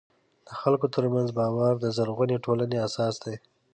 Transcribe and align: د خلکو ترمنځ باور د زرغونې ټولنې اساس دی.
د 0.47 0.49
خلکو 0.61 0.87
ترمنځ 0.95 1.29
باور 1.37 1.73
د 1.79 1.85
زرغونې 1.97 2.37
ټولنې 2.45 2.77
اساس 2.87 3.15
دی. 3.23 3.35